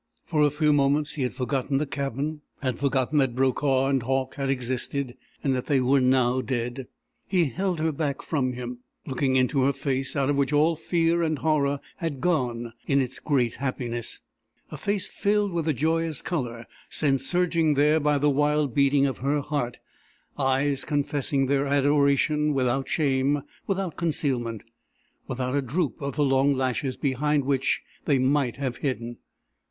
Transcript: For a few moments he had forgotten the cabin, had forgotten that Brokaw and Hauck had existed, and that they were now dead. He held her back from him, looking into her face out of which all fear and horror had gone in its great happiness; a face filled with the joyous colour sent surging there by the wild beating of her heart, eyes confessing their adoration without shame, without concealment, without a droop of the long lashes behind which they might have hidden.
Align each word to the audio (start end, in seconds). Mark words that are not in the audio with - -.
For 0.25 0.41
a 0.41 0.49
few 0.49 0.73
moments 0.73 1.13
he 1.13 1.21
had 1.21 1.35
forgotten 1.35 1.77
the 1.77 1.85
cabin, 1.85 2.41
had 2.63 2.79
forgotten 2.79 3.19
that 3.19 3.35
Brokaw 3.35 3.85
and 3.87 4.01
Hauck 4.01 4.33
had 4.33 4.49
existed, 4.49 5.15
and 5.43 5.53
that 5.53 5.67
they 5.67 5.79
were 5.79 6.01
now 6.01 6.41
dead. 6.41 6.87
He 7.27 7.45
held 7.45 7.79
her 7.79 7.91
back 7.91 8.23
from 8.23 8.53
him, 8.53 8.79
looking 9.05 9.35
into 9.35 9.61
her 9.61 9.71
face 9.73 10.15
out 10.15 10.27
of 10.27 10.35
which 10.37 10.51
all 10.51 10.75
fear 10.75 11.21
and 11.21 11.37
horror 11.37 11.79
had 11.97 12.19
gone 12.19 12.73
in 12.87 12.99
its 12.99 13.19
great 13.19 13.57
happiness; 13.57 14.19
a 14.71 14.75
face 14.75 15.05
filled 15.05 15.51
with 15.53 15.65
the 15.65 15.71
joyous 15.73 16.23
colour 16.23 16.65
sent 16.89 17.21
surging 17.21 17.75
there 17.75 17.99
by 17.99 18.17
the 18.17 18.27
wild 18.27 18.73
beating 18.73 19.05
of 19.05 19.19
her 19.19 19.41
heart, 19.41 19.77
eyes 20.35 20.83
confessing 20.83 21.45
their 21.45 21.67
adoration 21.67 22.55
without 22.55 22.89
shame, 22.89 23.43
without 23.67 23.97
concealment, 23.97 24.63
without 25.27 25.55
a 25.55 25.61
droop 25.61 26.01
of 26.01 26.15
the 26.15 26.25
long 26.25 26.55
lashes 26.55 26.97
behind 26.97 27.43
which 27.45 27.83
they 28.05 28.17
might 28.17 28.55
have 28.55 28.77
hidden. 28.77 29.17